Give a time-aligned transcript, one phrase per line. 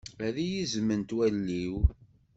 [0.27, 1.75] Ad iyi-zzment wallen-iw.